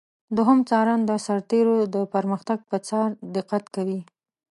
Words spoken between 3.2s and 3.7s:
دقت